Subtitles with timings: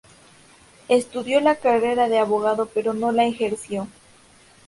[0.89, 3.87] Estudió la carrera de abogado, pero no la ejerció.